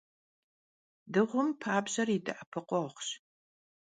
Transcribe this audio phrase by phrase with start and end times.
[1.13, 3.07] Dığum pabjer yi de'epıkhueğuş.